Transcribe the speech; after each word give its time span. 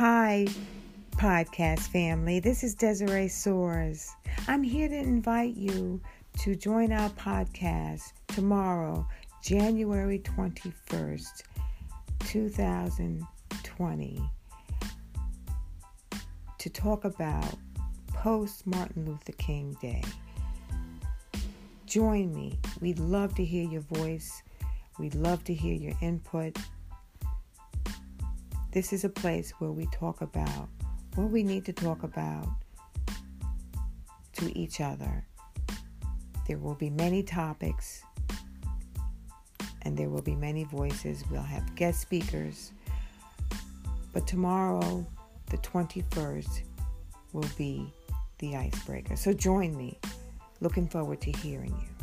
Hi, 0.00 0.48
podcast 1.10 1.88
family. 1.88 2.40
This 2.40 2.64
is 2.64 2.74
Desiree 2.74 3.26
Soares. 3.26 4.08
I'm 4.48 4.62
here 4.62 4.88
to 4.88 4.96
invite 4.96 5.56
you 5.56 6.00
to 6.38 6.56
join 6.56 6.90
our 6.90 7.10
podcast 7.10 8.14
tomorrow, 8.28 9.06
January 9.44 10.20
21st, 10.20 11.42
2020, 12.20 14.22
to 16.56 16.70
talk 16.70 17.04
about 17.04 17.54
post 18.14 18.66
Martin 18.66 19.04
Luther 19.04 19.32
King 19.32 19.76
Day. 19.82 20.02
Join 21.84 22.34
me. 22.34 22.58
We'd 22.80 23.00
love 23.00 23.34
to 23.34 23.44
hear 23.44 23.68
your 23.68 23.82
voice. 23.82 24.42
We'd 24.98 25.14
love 25.14 25.44
to 25.44 25.52
hear 25.52 25.74
your 25.74 25.92
input. 26.00 26.56
This 28.72 28.92
is 28.92 29.02
a 29.02 29.08
place 29.08 29.50
where 29.58 29.72
we 29.72 29.86
talk 29.86 30.20
about 30.20 30.68
what 31.16 31.30
we 31.30 31.42
need 31.42 31.64
to 31.64 31.72
talk 31.72 32.04
about 32.04 32.48
to 34.34 34.56
each 34.56 34.80
other. 34.80 35.26
There 36.46 36.56
will 36.56 36.76
be 36.76 36.88
many 36.88 37.24
topics 37.24 38.04
and 39.82 39.96
there 39.96 40.08
will 40.08 40.22
be 40.22 40.36
many 40.36 40.62
voices. 40.64 41.24
We'll 41.28 41.42
have 41.42 41.74
guest 41.74 42.00
speakers. 42.00 42.70
But 44.12 44.28
tomorrow, 44.28 45.04
the 45.46 45.58
21st, 45.58 46.62
will 47.32 47.48
be 47.58 47.92
the 48.38 48.54
icebreaker. 48.54 49.16
So 49.16 49.32
join 49.32 49.76
me. 49.76 49.98
Looking 50.60 50.86
forward 50.86 51.20
to 51.22 51.32
hearing 51.32 51.70
you. 51.70 51.99